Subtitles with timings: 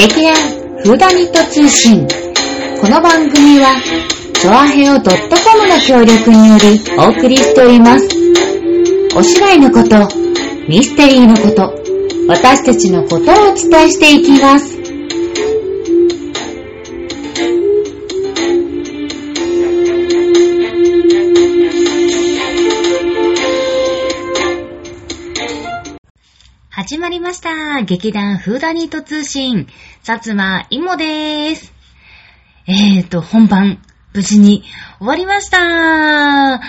[0.00, 0.34] 劇団
[0.82, 2.08] フーダニット通信。
[2.80, 3.76] この番組は、
[4.32, 8.08] チョアヘオ .com の協力によりお送りしております。
[9.14, 10.08] お芝居のこと、
[10.66, 11.74] ミステリーのこと、
[12.28, 14.80] 私たちのことをお伝えしていきます。
[26.90, 27.82] 始まりました。
[27.82, 29.68] 劇団フーダニット通信、
[30.02, 31.74] 薩摩いもでーす。
[32.66, 33.82] えーと、本番、
[34.14, 34.64] 無事に
[34.98, 36.60] 終わりました。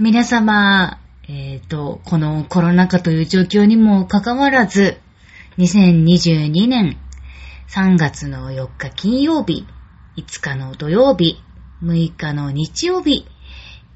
[0.00, 4.98] 皆様、えーと、このコロナ禍という状況にもかかわらず、
[5.58, 6.98] 2022年
[7.68, 9.64] 3月の4日金曜日、
[10.16, 11.40] 5日の土曜日、
[11.84, 13.26] 6日の日曜日、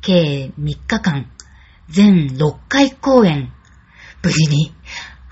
[0.00, 1.28] 計3日間、
[1.88, 3.52] 全6回公演、
[4.22, 4.72] 無事に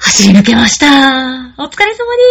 [0.07, 2.23] 走り抜けましたお疲れ様で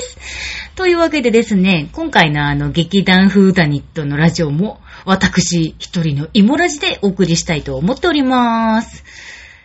[0.00, 9.04] ーすというわけでですね、今回のあの劇団フーダニットのラジオも私一人のイモラジでお送りしたいと思っておりまーす。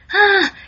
[0.08, 0.17] は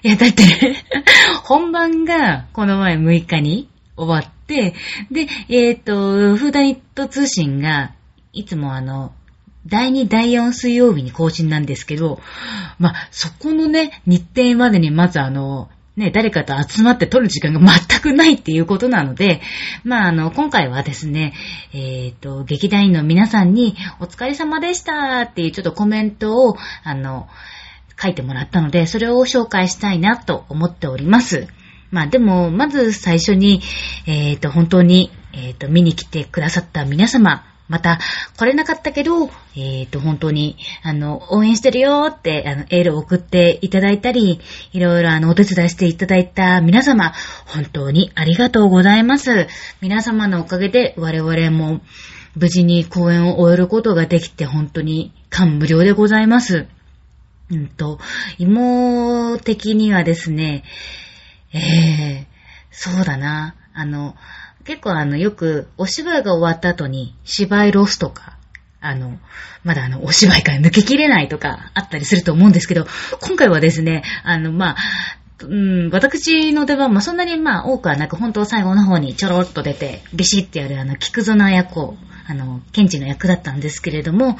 [0.03, 0.83] ぁ、いやだってね、
[1.45, 4.73] 本番がこの前6日に終わって、
[5.11, 7.91] で、えっ、と、フーダニット通信が
[8.33, 9.13] いつもあの、
[9.67, 12.19] 第2、第4水曜日に更新なんですけど、
[12.79, 19.41] まあ、そこのね、日程までにまずあの、ね、誰かと集まって撮る時間が全くないっていうことなので、
[19.83, 21.33] まあ、あの、今回はですね、
[21.71, 27.27] えっ、と、劇団員の皆さんに、お疲れ様でしたっていうちょっとコメントを、あの、
[28.01, 31.47] 書いてもらったので、それを紹介したいなと思っております。
[31.91, 33.61] まあでも、まず最初に、
[34.07, 37.99] えっ、と、本当に、えっ、と、見に来てくださった皆様、また、
[38.37, 44.41] 来れなかったけど、えっ、と、本当に、あの、応援してるよって、あの、エールを送っていただいたり、
[44.73, 47.13] いろいろあの、お手伝いしていただいた皆様、
[47.45, 49.47] 本当にありがとうございます。
[49.81, 51.81] 皆様のおかげで、我々も、
[52.35, 56.67] 無事に公演を終えることができて、本当に感無量でございます。
[57.51, 57.99] うんと、
[58.39, 60.63] 妹的にはですね、
[61.53, 62.27] ええ
[62.71, 63.55] そうだな。
[63.73, 64.15] あの、
[64.65, 68.37] 結構あの、よくお芝居が終わった後に芝居ロスとか、
[68.79, 69.17] あの、
[69.63, 72.85] まだあの、お芝居から抜けきれないとかあったりすると思うんですけど、
[73.21, 74.75] 今回はですね、あの、まあ、
[75.41, 75.55] う
[75.87, 81.97] ん、私の出番もそんなにまあ多くはなく、本当最後の方にちょろっと出て、ビシッてやるあの、菊園役を、
[82.27, 84.37] あの、検事の役だったんですけれども、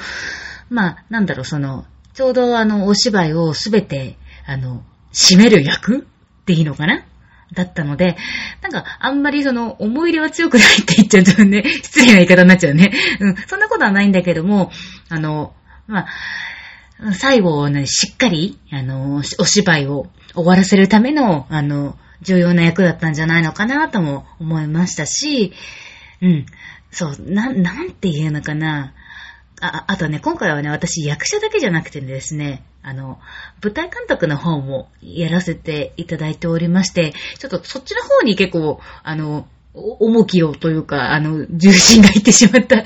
[0.69, 4.83] まあ、なんだろう、その、ちょうどあの、お芝居をすべて、あの、
[5.13, 6.01] 締める役っ
[6.45, 7.03] ていいのかな
[7.53, 8.17] だったので、
[8.61, 12.91] なんか、あんまりその、思い入れは強くないって言っちゃうとね、 失礼な言い方になっちゃうね。
[13.19, 14.71] うん、そんなことはないんだけども、
[15.09, 15.53] あの、
[15.87, 16.07] ま
[16.99, 25.53] あ、最後ね、しっかり、あの、お芝居を終わらせるための、あの、重要な役だったんじゃないのかなとも思いましたし、
[26.21, 26.45] うん、
[26.91, 28.93] そう、なん、なんて言うのかな。
[29.59, 33.19] あ、あとね、今回はね、私役者だけじゃなくてですね、あの、
[33.63, 42.83] 舞台監督の方もやらせていただいておりまして、ちょっとそっちの方に結構、あの、重きをというか、あの、重心がいってしまった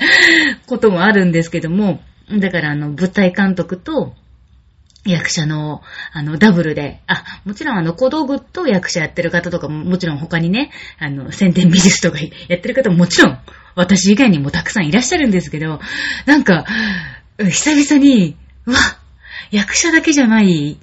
[0.66, 2.00] こともあるんですけども、
[2.30, 4.14] だからあの、舞台監督と、
[5.04, 5.80] 役者の、
[6.12, 13.38] あの、ダブルで、あ、もちろんあの、小道具と役者やってる方とかも、もちろん他にね、あの、宣伝美術とかやってる方ももちろん、
[13.74, 15.80] 私以外にもたくさんいらっしゃるんですけど、
[16.26, 16.66] なんか、
[17.38, 18.36] 久々に、
[18.66, 18.78] うわ、
[19.50, 20.78] 役者だけじゃない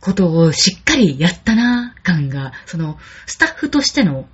[0.00, 4.26] ことをしっかりやったな、感が、その、スタッフとしての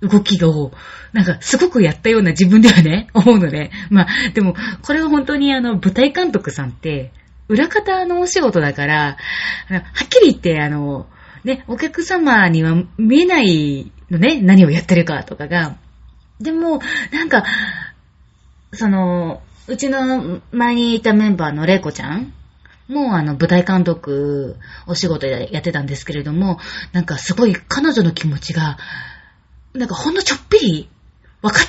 [0.00, 0.72] 動きを、
[1.12, 7.12] なんか、すごくやったような自分ではね、 思うので、まあ、でも、これは本当にあの、舞台監督さんって、
[7.48, 9.16] 裏方のお仕事だから、
[9.68, 11.06] はっきり言って、あの、
[11.44, 15.76] ね、お客様には見えないのね、何をやってるかとかが。
[16.40, 16.80] でも、
[17.12, 17.44] なんか、
[18.72, 22.32] その、うちの前にいたメンバーのレイコちゃん
[22.88, 26.58] もうあの舞台監督お仕事やってたんですけれども、
[26.92, 28.78] なんかすごい彼女の気持ちが、
[29.72, 30.90] なんかほんのちょっぴり
[31.42, 31.60] わか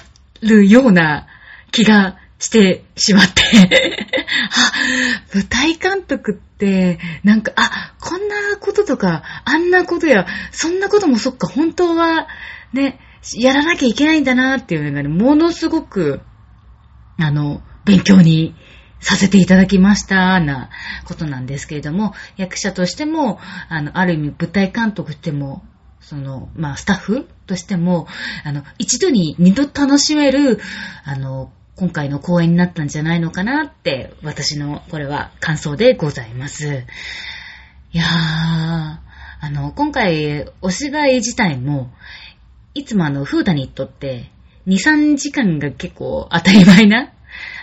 [0.42, 1.28] るような
[1.72, 3.42] 気がしてしまって、
[4.52, 4.72] あ、
[5.34, 12.28] 舞台監督って、なんか、あ、こんなこととか、あんなことや、そんなこともそっか、本当は、
[12.74, 13.00] ね、
[13.38, 16.22] やらなきゃいけないんだなっていうのがね、ものすごく、
[17.18, 18.56] あの、勉強に
[19.06, 20.72] させていただきました、な
[21.06, 25.64] ことなんですけれども、役者としても、あの、ある意味舞台監督としても、
[26.02, 28.08] その、まあ、スタッフとしても、
[28.44, 30.60] あの、一度に二度楽しめる、
[31.04, 36.86] あの、今回の公演になったんじゃないのかなって、私の、これは感想でございます。
[37.94, 39.00] いやー、あ
[39.52, 41.94] の、今回、お芝居自体も、
[42.74, 44.32] いつもあの、フーダニットって、
[44.66, 47.12] 2、3時間が結構当たり前な、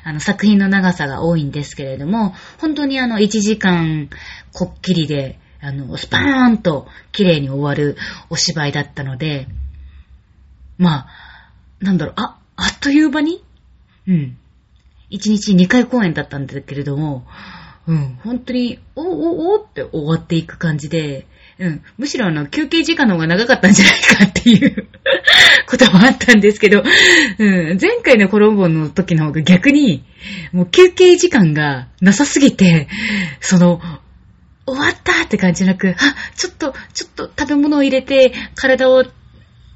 [0.05, 4.09] あの、作品の長さが多いんですけれども、本当にあの、1時間
[4.53, 7.97] こっきりで、あの、スパーンと綺麗に終わる
[8.31, 9.47] お芝居だったので、
[10.79, 11.09] まあ、
[11.81, 13.45] なんだろう、あ、あっという間に
[14.09, 14.37] うん。
[15.11, 17.25] 1日2回公演だったんだけれども、
[17.87, 21.27] うん、本当に、おおおって終わっていく感じで、
[21.62, 24.88] うん、むしろあの、休憩時間の方が長かったんじゃないかっていう
[25.69, 26.82] こともあったんですけど、
[27.38, 27.44] う
[27.75, 30.03] ん、前回のコロンボの時の方が逆に、
[30.53, 32.88] もう休憩時間がなさすぎて、
[33.38, 33.81] その、
[34.67, 39.05] 終わったって感じなく、あ、ちょっと、ちょっと食べ物を入れて、体を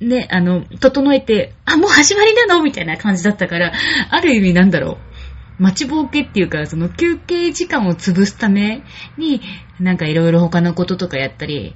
[0.00, 3.72] ね、あの、整えて、あ、もう始まりなのみたいな感じだったから、
[4.10, 5.15] ある意味なんだろう。
[5.58, 8.82] 待ちぼうけっていうか、その休憩時間を潰すため
[9.16, 9.40] に、
[9.80, 11.74] なんかいろいろ他のこととかやったり、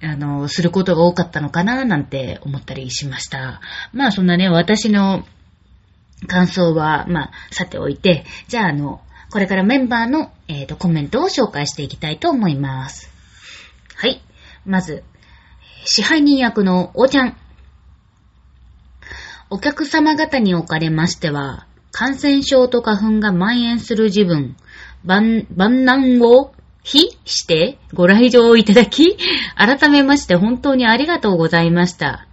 [0.00, 3.60] あの、することが多かったのかななんて思ったりしました。
[3.92, 5.24] まあそんなね、私の
[6.26, 13.10] 感想は、まあ、さておいて、じゃああの、これからメンバーの、えっ、ー、と、コメントを紹介していきたいと思います。
[13.94, 14.22] はい。
[14.64, 15.04] まず、
[15.84, 17.36] 支配人役のおちゃん。
[19.50, 21.66] お客様方におかれましては、
[21.98, 24.54] 感染症と花粉が蔓延する自分、
[25.04, 26.52] 万、万難を
[26.84, 29.16] 非してご来場いただき、
[29.58, 32.28] 改めまして本当にありがとうございました。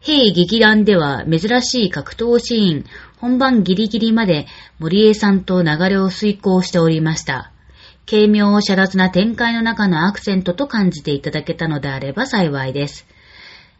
[0.00, 2.84] 兵劇団では珍しい格闘シーン、
[3.18, 4.48] 本番ギリギリまで
[4.80, 7.52] 森江さんと流れを遂行しておりました。
[8.10, 13.06] 軽妙を遮奪な展開の中のアクセントと感じていただけたのであれば幸いです。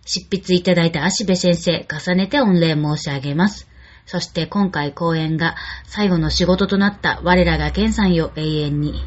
[0.05, 3.67] 執筆いただいた足部先生、重ねて御礼申し上げます。
[4.06, 9.03] そして今回公演が最後の仕事となった我らが健さんよ永遠に。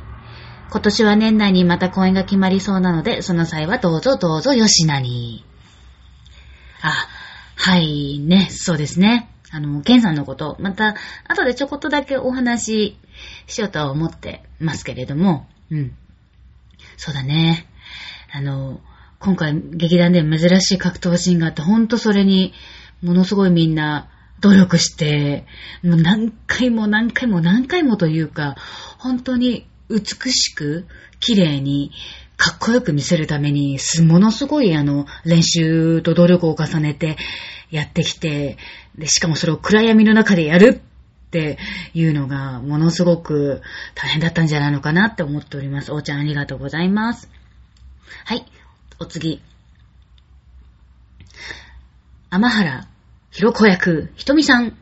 [0.71, 5.43] 今年は年内にまた公演が決まりそうなので、その際はどうぞどうぞよしなに。
[6.81, 7.07] あ、
[7.55, 9.29] はいね、そうですね。
[9.51, 10.95] あの、ケンさんのこと、また、
[11.27, 12.97] 後でちょこっとだけお話し
[13.47, 15.95] しようとは思ってますけれども、うん。
[16.97, 17.67] そうだね。
[18.31, 18.79] あの、
[19.19, 22.53] 今回劇団で珍しい格闘シーンがあって、ほんとそれに、
[23.01, 24.09] ものすごいみんな
[24.41, 25.45] 努力して、
[25.83, 28.55] もう何回も何回も何回もというか、
[28.97, 30.85] 本当に美しく、
[31.19, 31.91] 綺麗に、
[32.37, 37.17] かっこよく見せるために、ものすごいあの、練習と努力を重ねて
[37.69, 38.57] やってきて、
[38.97, 40.81] で、しかもそれを暗闇の中でやる
[41.27, 41.57] って
[41.93, 43.61] いうのが、ものすごく
[43.93, 45.91] 大変だったんじゃないのかなって思っております。
[45.91, 47.29] おーちゃんありがとうございます。
[48.23, 48.45] はい。
[48.99, 49.41] お次。
[52.31, 52.87] 天原、
[53.39, 54.75] ひろこ役、ひとみさん。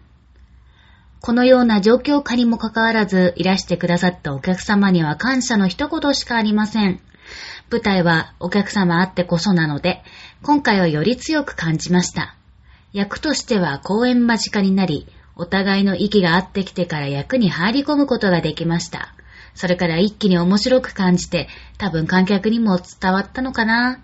[1.21, 6.99] このような状況下にもかかわらず、いらしてくださったお客様には感謝の一言しかありません。
[7.69, 10.01] 舞台はお客様あってこそなので、
[10.41, 12.35] 今回はより強く感じました。
[12.93, 15.05] 役としては公演間近になり、
[15.35, 19.13] お互いの息が合ってきてから役に入り込むことができました。
[19.53, 23.99] それから一気に面白く感じて、多分観客にも伝わったのかな。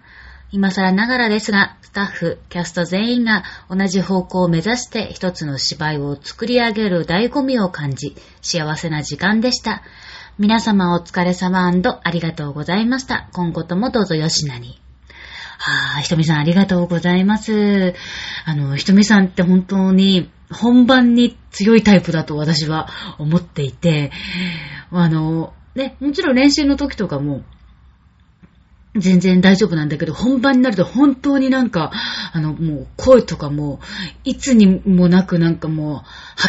[0.54, 9.82] 今更ながらですが、スタッフ、キャスト全員が同じ方向を目指して一つの芝居を作り上げる醍醐味を感じ、幸せな時間でした。
[10.38, 13.30] 皆様お疲れ様ありがとうございました。
[13.34, 14.80] 今後ともどうぞよしなに。
[15.58, 17.96] はぁ、ひとみさんありがとうございます。
[18.46, 24.12] あの、ひとみさんって本当に本番に強いタイプだと私は思っていて、
[24.92, 27.42] あの、ね、もちろん練習の時とかも、
[28.96, 31.92] 全然大丈夫なんだけど、本番になると本当になんか、
[32.32, 33.80] あの、もう声とかも、
[34.24, 36.04] いつにもなくなんかもう、は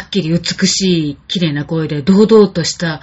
[0.05, 3.01] っきり美しい、綺麗な声で、堂々とした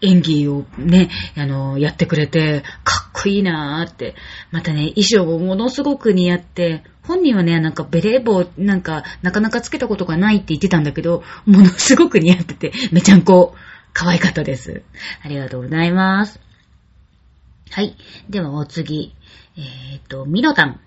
[0.00, 4.16] 演技をね、あの、やってくれて、かっこいいなーって。
[4.50, 13.54] またね、衣装をものすごく似合って、本人はね、なんかベレー帽、なんか、なかなかつけたことがないって言ってたんだけど、ものすごく似合ってて、めちゃんこ、
[13.92, 14.82] 可愛かったです。
[15.22, 16.51] ありがとうございます。
[17.72, 17.96] はい。
[18.28, 19.14] ではお次。
[19.56, 20.80] えっ、ー、と、ミノタン。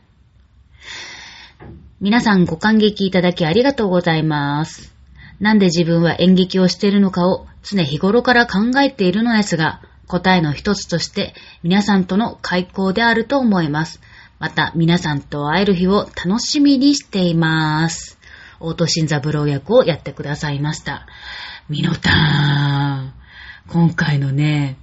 [1.99, 4.93] 皆さんご感激いただきありがとうございます。
[5.39, 13.99] なんで自分は演劇をしているのかを常日頃から考えているのですが、答えの一つとして皆さんとの開口であると思います。
[14.37, 18.19] また皆さんと会える日を楽しみにしています。
[18.59, 21.07] 大戸新三郎役をやってくださいました。
[21.67, 23.13] ミノタン。
[23.69, 24.77] 今回のね、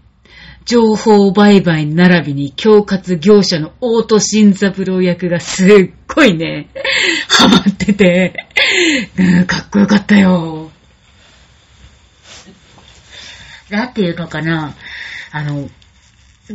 [0.65, 6.69] 情報売買並びに恐喝業者の大戸新三郎役がすっごいね、
[7.29, 8.47] ハマってて、
[9.19, 10.71] うん、かっこよかったよ。
[13.71, 14.75] なんていうのかな、
[15.31, 15.71] あの、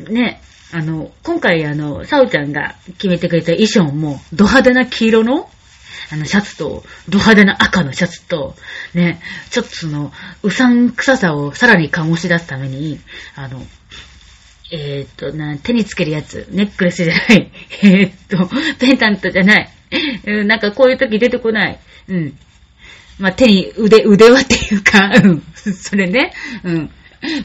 [0.10, 5.50] ね、あの、今回あの、サオちゃんが決めてくれた衣装も、ド派手な黄色の
[6.10, 8.56] あの、シャツと、ド派手な赤のシャツと、
[8.94, 10.12] ね、ちょっとその、
[10.44, 13.00] うさんくささをさらに醸し出すために、
[13.36, 13.62] あの、
[14.72, 17.52] えー、っと、な、手につけるやつ、ネックレスじゃない、
[17.84, 19.70] えー、っと、ペンタントじゃない、
[20.26, 21.80] うん、なんかこういう時出てこない。
[22.10, 22.38] うん。
[23.20, 25.44] まあ、手に、腕、腕輪っていうか、 うん。
[25.74, 26.34] それね、
[26.64, 26.92] うん。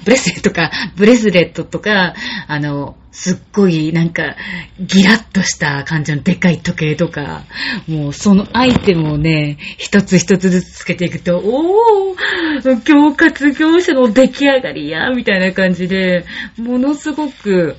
[0.04, 2.14] ブレスレットか、ブレスレットとか、
[2.46, 4.36] あの、すっごいなんか、
[4.80, 7.44] ギラッとした感じのでかい時計とか、
[7.86, 16.24] もうそのアイテムをね、一つ一つずつつけていくと、おー強活業者の出来上がりや、みたいな感じで、
[16.56, 17.76] ものすごく、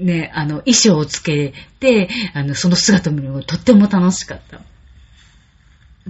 [0.00, 4.60] ね、あの、衣装をつけて、あの、その姿を見るのがとっても楽しかった。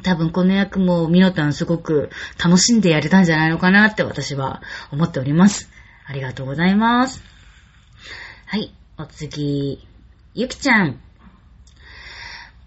[0.03, 2.11] 多分この役もミノタンすごく
[2.43, 4.63] 楽しんでやれたんじゃないのかなって私は
[4.93, 5.69] 思っております。
[6.07, 7.28] ありがとうございます。
[8.51, 9.87] はい、お次、
[10.33, 10.99] ゆきちゃん。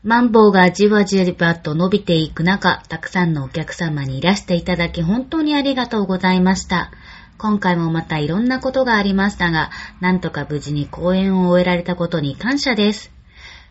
[0.03, 6.91] マンボウがじわじわと伸びていく中、たくさんのお客様にいらしていただき本当にありがとうございました。
[7.39, 9.71] 今回もまたいろんなことがありましたが、
[10.01, 13.11] なんとか無事に公演を終えられたことに感謝です。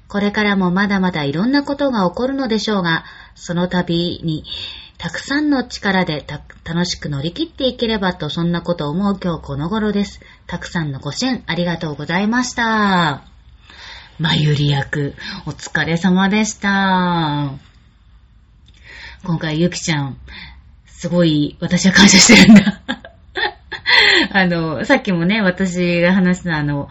[0.08, 3.04] これからもまだまだいろんなことが起こるのでしょうが、
[3.36, 4.42] その度に
[4.98, 6.26] たくさんの力で
[6.64, 10.20] 楽しく乗り切っていければとそんなことを思う今日この頃です。
[10.50, 13.22] たくさんのご支援ありがとうございました。
[14.18, 15.14] まゆり役、
[15.46, 17.52] お疲れ様でした。
[19.22, 20.18] 今回ゆきちゃん、
[20.86, 22.80] すごい私は感謝してるんだ。
[24.34, 26.90] あの、さっきもね、私が話したあの、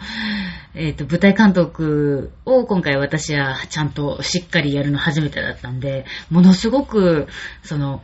[0.73, 7.27] えっ、ー、と、舞台監督を今回私はちゃんとしっかりやるの初めてだったんで、ものすごく、
[7.63, 8.03] その、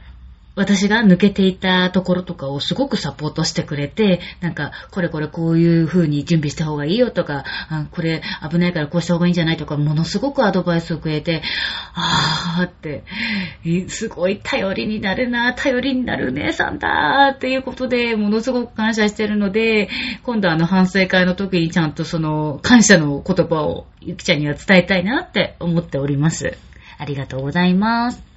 [0.56, 7.44] 私が抜けていたところとかをすごくサポートしてくれて、なんか、これこれこういう風に準備した方がいいよとか、
[7.92, 11.42] これ危ないからこうした方がいいんじゃないとか、ものすごくアドバイスをくれて、
[11.94, 13.04] あーって、
[13.90, 19.90] すごい頼りになるな、頼りになる姉さんだっていうことで、ものすごく感謝してるので、
[20.24, 26.58] 今度あの反省会の時にちゃんとその感謝の言葉をゆきちゃんには伝えたいなって思っております。
[26.98, 28.35] ありがとうございます。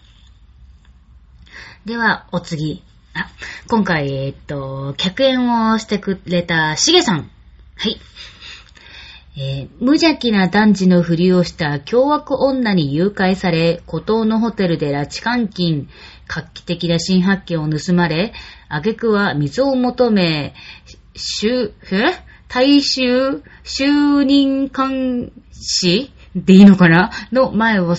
[1.89, 2.83] では、お次。
[3.15, 3.31] あ、
[3.67, 7.31] 今回、えっと、客演をしてくれたしげさん。
[7.77, 7.99] はい。
[9.39, 15.89] えー、無邪気な男児のふりをした凶悪女に誘拐され、孤島のホテルで拉致監禁、
[16.27, 18.35] 画期的な新発見を盗まれ、
[18.69, 22.03] 挙句は水を求め、ゅ、え？
[22.49, 27.13] 大衆、就任監視でいいのかな？
[27.33, 27.97] の前を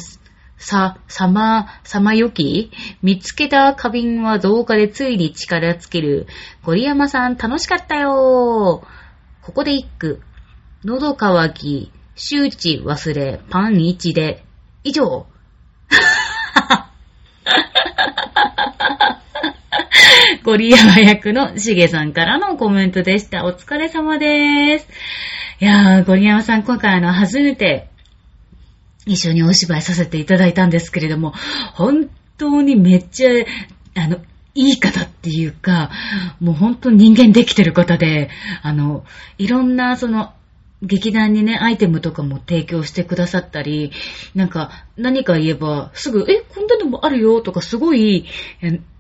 [0.60, 2.70] さ、さま、さまよき
[3.02, 6.28] 見つけた花瓶は増加でついに力つける。
[6.64, 8.84] ゴリヤマさん楽しかったよ
[9.42, 10.22] ここで一句。
[10.84, 14.44] 喉乾き、周知忘れ、パン一で。
[14.84, 15.28] 以上。
[20.44, 23.46] ゴリヤマ役のしげさんからのコメントでした。
[23.46, 24.90] お疲れ様です。
[25.62, 27.89] いやー、ゴリヤマさん今回あの、初めて
[29.10, 31.34] 一緒にお芝居させていただいたんですけれども、
[31.74, 33.32] 本当にめっちゃ、
[33.96, 34.18] あの、
[34.56, 35.90] いい方っていうか、
[36.40, 38.30] もう本当に人間できてる方で、
[38.62, 39.04] あの、
[39.38, 40.34] いろんなその、
[40.82, 43.92] 劇団にね、アイテムとかも提供してくださったり、
[44.34, 48.26] なんか、何か言えば、すぐ、え、こんなのもあるよとか、すごい、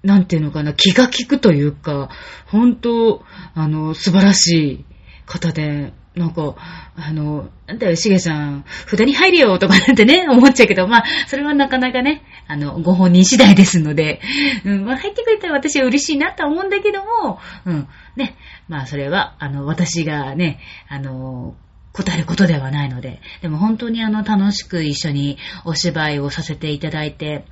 [0.03, 2.09] なんていうのかな、気が利くというか、
[2.47, 3.23] 本当、
[3.55, 4.85] あの、素晴らしい
[5.25, 6.55] 方で、なんか、
[6.97, 14.19] あの、なんだよ、しげさん、札に入るよとかなんてね、 思っちゃうけど、まあ、それはなかなかね、あの、ご本人次第ですので、
[14.65, 18.35] うん、まあ、入ってくれたら私は嬉しいなと思うんだけども、うん、ね、
[18.67, 20.59] まあ、それは、あの、私がね、
[20.89, 21.55] あの、
[21.93, 27.45] 答えることではないので、でも本当にあの、楽しく一緒にお芝居をさせていただいて、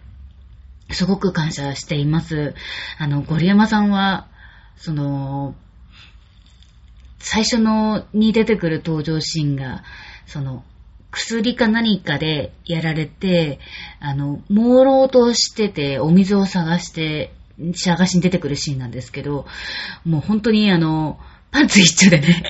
[0.92, 2.54] すごく感謝しています。
[2.98, 4.28] あの、ゴリヤマさんは、
[4.76, 5.56] その、
[7.20, 9.84] 最初のに出てくる登場シーンが、
[10.26, 10.64] その、
[11.12, 13.60] 薬か何かでやられて、
[14.00, 17.34] あの、朦朧としてて、お水を探して、
[17.74, 19.48] 探しに出てくるシーンなんですけど、
[20.06, 21.20] もう本当にあの、
[21.52, 22.44] パンツ一丁でね。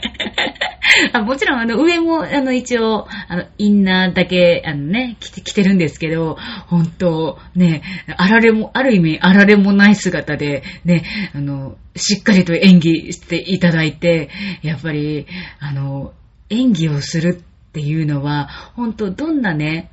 [1.14, 1.22] あ。
[1.22, 6.38] もちろん、あの、上も、あの、一応、あの、インナーだけ、あのね、着て、着てるんですけど、
[6.68, 7.84] 本当ね、
[8.18, 14.30] あられも、ある意味、あられもない姿で、ね、あの、しっかりと演技していただいて、
[14.62, 15.28] やっぱり、
[15.60, 16.14] あの、
[16.50, 19.92] 演技をするっていうのは、本当どんなね、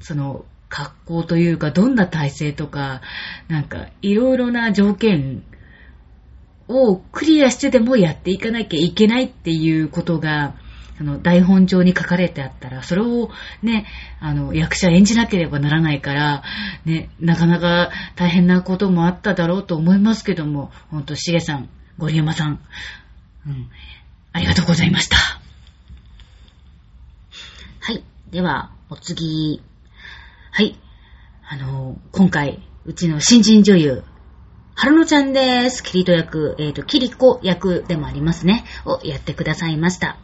[0.00, 3.02] その、格好というか、どんな体勢とか、
[3.48, 5.42] なんか、いろいろな条件
[6.70, 10.54] をクリアしてでもやっていかなきゃいけないっていうことが、
[10.98, 13.30] その台本上に書かれてあったら、それを
[13.62, 13.86] ね、
[14.20, 16.42] あの、役者演じなければならないから、
[16.84, 22.60] ね、なかなか大変なこともあっただろうと思いますけども、ほんと、しげさん、ゴリヤマさん、
[23.46, 23.70] うん、
[24.32, 25.16] ありがとうございました。
[27.80, 28.04] はい。
[28.30, 29.62] では、お次。
[30.50, 30.78] はい。
[31.48, 34.04] あの、今回、うちの新人女優、
[34.82, 35.84] 春野ちゃんです。
[35.84, 38.64] キリト役、えっ、ー、と、キリコ役でもありますね。
[38.86, 40.16] をやってくださいました。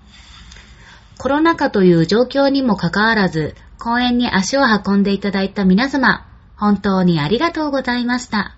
[1.18, 8.56] コロナ禍という状況にもかかわらず、公園に足を運んでいただいた皆様、本当にありがとうございました。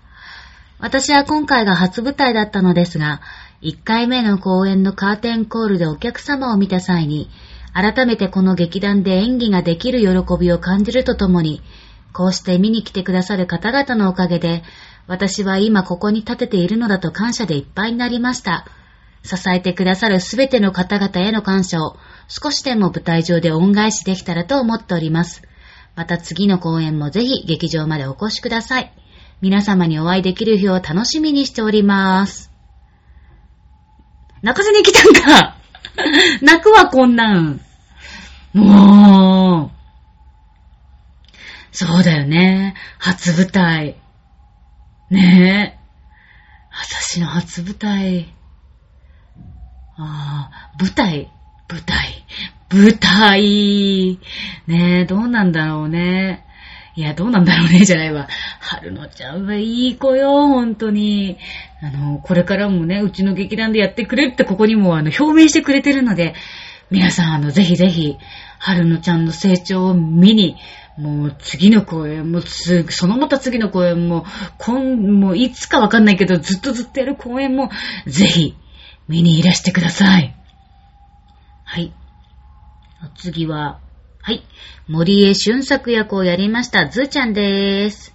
[0.79, 3.19] 私は今回が初舞台だったのですが、
[3.61, 7.29] 1回目の公演のカーテンコールでお客様を見た際に、
[7.73, 10.07] 改めてこの劇団で演技ができる喜
[10.39, 11.61] びを感じるとともに、
[12.13, 14.63] こうして見に来てくださる方々のおかげで、
[15.09, 18.67] 私は今ここに立てているのだと感謝でいっぱいになりました。
[19.23, 21.97] 支えてくださるすべての方々への感謝を
[22.27, 25.41] 少しでも舞台上で恩返しできたらと思っております。
[25.95, 28.93] また次の公演もぜひ劇場までお越しください。
[29.41, 32.51] 皆様にお会いできる日を楽しみにしております。
[34.43, 35.55] 泣かずに来たんか
[36.43, 37.59] 泣くわ、こんなん。
[38.53, 39.79] もう。
[41.71, 42.75] そうだよね。
[42.99, 43.95] 初舞台。
[45.09, 45.79] ねえ。
[46.71, 48.33] 私の初舞台。
[49.97, 51.31] ああ、舞台、
[51.67, 52.23] 舞台、
[52.71, 54.19] 舞台。
[54.67, 56.45] ねえ、どうなんだろうね。
[56.95, 58.27] いや、どうなんだろうね、じゃないわ。
[58.59, 61.37] 春野ちゃんはいい子よ、本当に。
[61.81, 66.35] あの、これからもね、うちの劇団でやってくれってここにもあの、表明してくれてるので、
[66.91, 68.17] 皆さん、あの、ぜひぜひ、
[68.59, 70.57] 春野ちゃんの成長を見に、
[70.97, 74.25] もう次の公演もつ、そのまた次の公演も、
[74.57, 77.71] 今、もういつかわかんないけど、ずっとずっとやる公演も、
[78.05, 78.55] ぜひ、
[79.07, 80.35] 見にいらしてください。
[81.63, 81.93] はい。
[83.15, 83.79] 次は、
[84.21, 84.43] はい。
[84.87, 88.13] 森江俊作役をやりました、ずーちゃんでーす。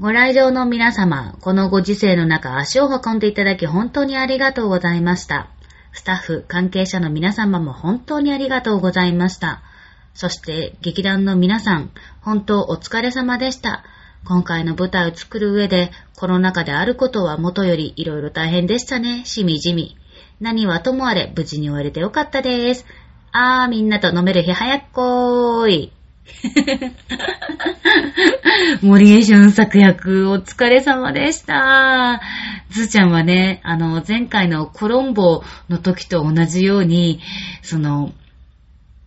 [0.00, 5.48] ご来場の皆様、このご時世の中足を運んでいただき本当にありがとうございました。
[5.92, 9.62] スタッフ、関係者の皆様も本当にありがとうございました。
[10.14, 13.84] そして劇団の皆さん、本当お疲れ様でした。
[14.24, 19.24] 今回の舞台を作る上で、コロナ禍であることはもとより色々大変でしたね。
[19.24, 19.96] しみじみ。
[20.40, 22.84] 何はともあれ、無事に終われてよかったです。
[23.32, 25.92] あー、みんなと飲める日早っこーい。
[28.82, 32.20] 森江俊作役、お疲れ様でした。
[32.70, 37.20] ずーちゃんはね、あの、前回のコロンボの時と同じように、
[37.62, 38.12] その、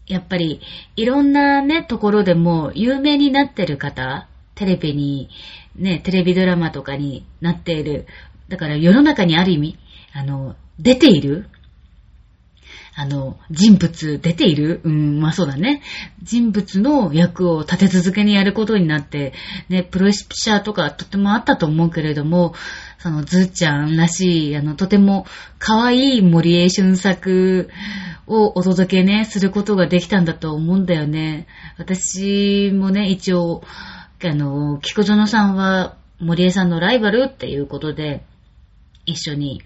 [0.08, 0.62] やっぱり、
[0.96, 5.30] いろんなね、ところでも有名になってる方、テレビに、
[5.76, 8.08] ね、テレビドラマとかになっている。
[8.50, 9.78] だから世の中にある意味、
[10.14, 11.48] あの、出ている
[12.94, 14.82] あの、人物出ている？
[14.84, 15.82] うん、まあそうだね。
[16.24, 19.34] 人物の役を立て続けにやることになって、
[19.70, 22.54] ね、プロレスピシャーとかとてもあったと思うけれども、
[23.00, 25.26] そのずーちゃんらしい、あの、とても
[25.58, 27.70] 可愛い森江俊作
[28.28, 31.48] をお届けね、することができたんだと思うんだよね。
[31.78, 33.64] 私もね、一応、
[34.24, 38.24] あの、菊園さんは森江さんのライバルっていうことで、
[39.06, 39.64] 一緒に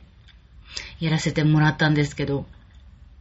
[1.00, 2.46] やらせてもらったんですけど、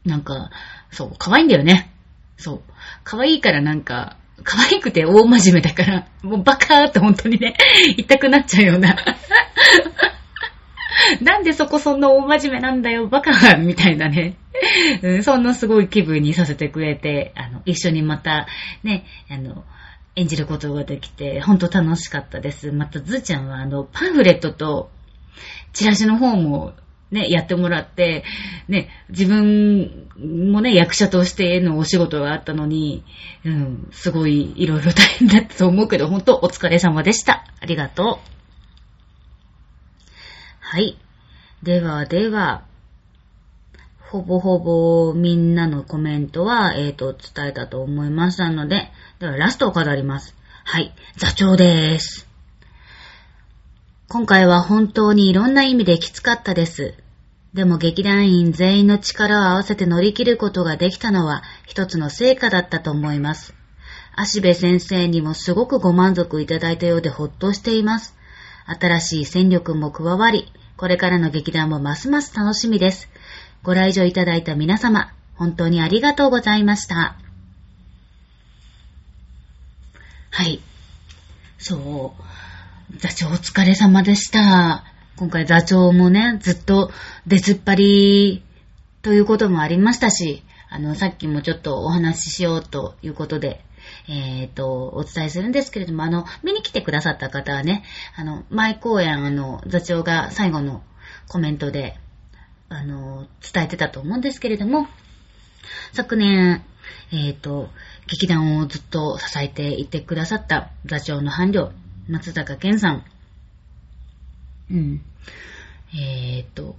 [0.05, 0.51] なんか、
[0.90, 1.90] そう、可愛いんだよね。
[2.37, 2.62] そう。
[3.05, 7.55] 可愛いからなんか、可愛くて大真面目だから、もうバカーって本当にね、
[7.97, 8.97] 言いたくなっちゃうような。
[11.21, 14.37] なんでそこそんな大真面目なんだよ、バカみたいなね。
[15.23, 18.47] そんなすごい気分にさせてくれて、あの、一緒にまた、
[18.83, 19.64] ね、あの、
[20.17, 22.71] 演じることができて、ほんと楽しかったです。
[22.71, 24.90] また、ずーちゃんは、あの、パンフレットと、
[25.73, 26.75] チラシの方も
[27.11, 28.25] ね、やってもらって、
[28.69, 30.09] ね、自分
[30.51, 33.05] もね、役者としてのお仕事があったのに、
[33.45, 37.45] うん、すごいいろいろ大変だったと思うけど、ほんとお疲れ様でした。
[37.61, 38.35] ありがとう。
[40.61, 40.99] はい。
[41.62, 42.64] ではでは、
[44.11, 50.37] ほぼほぼみんなのコメントは、えっ、ー、と、伝えたと思いましたので、ではラストを飾ります。
[50.64, 50.95] はい。
[51.17, 52.34] 座長です。
[54.07, 56.95] 今回は本当にいろんな意味できつかったです。
[57.55, 63.55] でも劇団員全員の力を合わせて乗り切ることができたのは一つの成果だったと思います。
[64.14, 68.14] 足部先生にもすごくご満足いただいたようでほっとしています。
[68.67, 73.09] 新しい戦力も加わり、これからの劇団もますます楽しみです。
[73.62, 77.17] ご来場いただいた皆様、本当にありがとうございました。
[80.31, 80.61] はい。
[81.59, 82.34] そう。
[82.96, 84.85] 座長お疲れ様でした。
[85.16, 86.92] 今回座長もね、ずっと
[87.26, 88.44] 出ずっぱり
[89.02, 93.64] ということもありましたし、あの、さっきもちょっとお話ししようということで、
[94.09, 97.83] えっ、と、お伝えするんですけれども、あの、見に来てくださった方はね、
[98.16, 100.83] あの、前公演、あの、座長が最後の
[101.28, 101.96] コメントで、
[102.68, 104.87] あの、伝えてたと思うんですけれども、
[105.92, 106.62] 昨年、
[107.12, 107.70] えっ、と、
[108.07, 111.70] 劇団をずっと支えていてくださった座長の伴侶、
[112.09, 113.05] 松坂健さん。
[114.71, 115.01] うん。
[115.97, 116.77] えっ、と、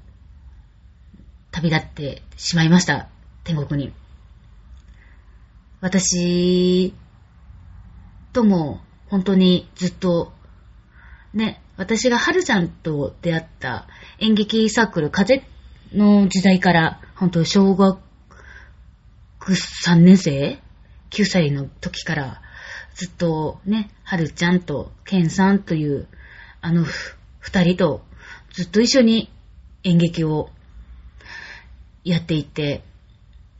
[1.52, 3.10] 旅立ってしまいました。
[3.44, 3.92] 天国に。
[5.82, 6.94] 私
[8.34, 10.32] とも本当にずっと、
[11.34, 13.88] ね、私が春ちゃんと出会った
[14.20, 15.44] 演劇サークル風
[15.92, 18.00] の時代から、本当小学
[19.42, 20.60] 3年生
[21.10, 22.42] ?9 歳の時から
[22.96, 26.08] ずっとね、春ちゃんとケンさんという
[26.62, 26.86] あの
[27.40, 28.02] 二人と
[28.52, 29.30] ずっと一緒に
[29.84, 30.50] 演劇を
[32.04, 32.84] やっていて、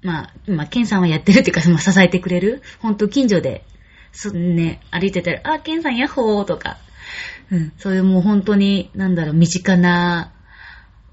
[0.02, 2.62] まあ、まあ、ケンさんはやってるっていうか、まあ、支えてくれる。
[2.80, 3.66] ほんと近所で、
[4.12, 6.78] そね、歩いてたら、あ、ケンさんヤッホーとか、
[7.52, 10.32] うん、そういうもう本当に、なんだろう、身近な、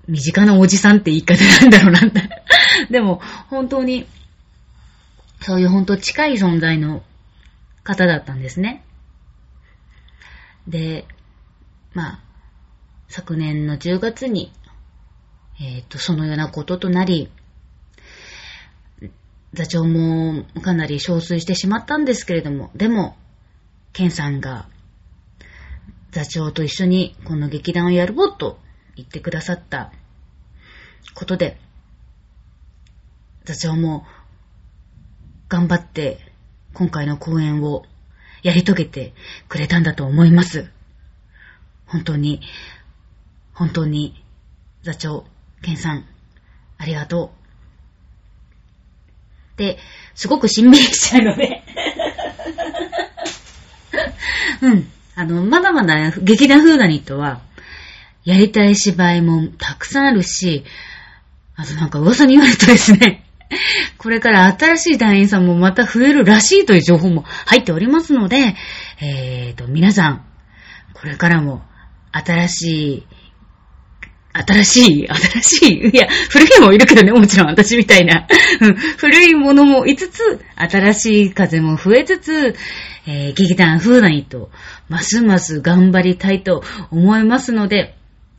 [0.06, 2.22] 身近なおじさんって言い方なんだろうなんだ。
[2.90, 4.06] でも、本当に、
[5.40, 7.02] そういう本当近い存在の
[7.84, 8.84] 方だったんですね。
[10.66, 11.06] で、
[11.94, 12.20] まあ、
[13.08, 14.52] 昨年の10月に、
[15.60, 17.30] えっ、ー、と、そのようなこととなり、
[19.52, 23.16] 座長もかなり憔悴してしまったんですけれども、でも、
[23.92, 24.66] ケンさんが
[26.12, 28.58] 座長と一緒にこの劇団をやろうと
[28.96, 29.92] 言ってくださった
[31.14, 31.58] ことで、
[33.44, 34.06] 座長も
[35.48, 36.31] 頑張って
[36.74, 37.84] 今回の公演を
[38.42, 39.12] やり遂げて
[39.48, 40.70] くれたんだと思います。
[41.86, 42.40] 本当に、
[43.52, 44.24] 本当に
[44.82, 45.24] 座長、
[45.62, 46.04] ケンさん、
[46.78, 47.30] ありがとう。
[49.52, 49.78] って、
[50.14, 51.62] すごくしんみりしちゃうので
[54.62, 54.90] うん。
[55.14, 57.42] あの、まだまだ劇団フーダニットは、
[58.24, 60.64] やりたい芝居もたくさんあるし、
[61.54, 63.24] あとなんか噂に言われるとですね、
[64.02, 68.56] これから新しい団員さんもまた増えるらしいという情報も入っておりますので、
[69.00, 70.26] えーと、皆さん、
[70.94, 71.62] これからも
[72.10, 73.06] 新しい
[74.32, 78.26] 新しい、新しい、いや、古いもいるけどね、もちろん私みたいな。
[78.96, 82.56] 古いものもいつつ、新しい風も増えつつ、
[83.06, 84.50] えー、劇団風来と、
[84.88, 87.94] ますます頑張りたいと思いますので、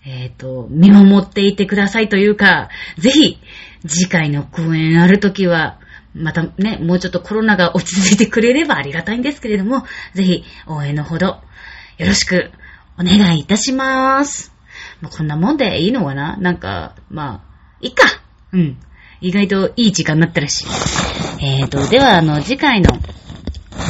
[0.06, 3.38] えっ、ー、と、見守っていてくださいというか、ぜひ、
[3.86, 5.80] 次回の公演あるときは、
[6.16, 12.52] またね、もうちょっとコロナが落ち着いてくれればありがたいんですけれども、ぜひ、応援のほど、よろしく
[13.00, 14.54] お願いいたします。
[15.02, 16.38] まあ、こんなもんでいいのかな？
[16.38, 18.06] なんか、まあ、いっか。
[18.52, 18.78] うん。
[19.22, 20.68] 意外といい時間になったらしい。
[21.44, 22.92] えーと、では、あの、次回の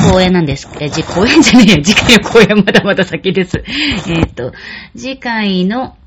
[0.09, 0.69] 公演なんです。
[0.79, 1.83] え、じ、公演じゃねえよ。
[1.83, 3.63] 次回の公演まだまだ先です。
[4.07, 4.53] えーと、
[4.95, 5.97] 次回の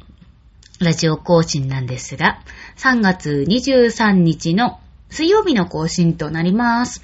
[0.81, 2.41] ラジオ更新なんですが、
[2.77, 7.03] 3月23日の水曜日の更新となります。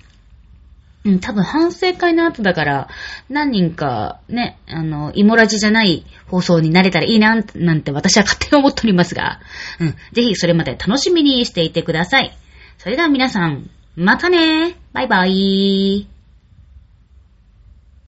[1.05, 2.89] うん、多分反省会の後だから、
[3.29, 9.41] 何人かね、あの、イモラジじゃない放送になれたらいいな、なんて私は勝手に思っておりますが、
[9.81, 12.37] うん、ぜひそれまで楽しみにしていてください。
[12.79, 16.09] それでは皆さん、またねバイバイ